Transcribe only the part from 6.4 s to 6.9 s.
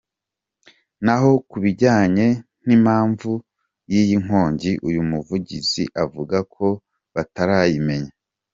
ko